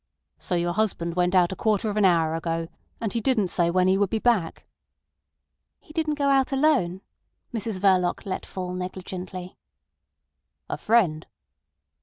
"So 0.39 0.55
your 0.55 0.73
husband 0.73 1.13
went 1.15 1.35
out 1.35 1.51
a 1.51 1.55
quarter 1.55 1.87
of 1.87 1.95
an 1.95 2.05
hour 2.05 2.33
ago! 2.33 2.69
And 2.99 3.13
he 3.13 3.21
didn't 3.21 3.49
say 3.49 3.69
when 3.69 3.87
he 3.87 3.99
would 3.99 4.09
be 4.09 4.17
back?" 4.17 4.65
"He 5.79 5.93
didn't 5.93 6.15
go 6.15 6.27
out 6.27 6.51
alone," 6.51 7.01
Mrs 7.53 7.77
Verloc 7.79 8.25
let 8.25 8.43
fall 8.43 8.73
negligently. 8.73 9.57
"A 10.67 10.75
friend?" 10.79 11.27